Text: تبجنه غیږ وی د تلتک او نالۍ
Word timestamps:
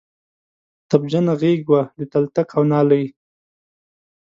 تبجنه 0.89 1.33
غیږ 1.41 1.61
وی 1.69 1.81
د 1.97 1.99
تلتک 2.13 2.49
او 2.57 2.63
نالۍ 2.71 3.05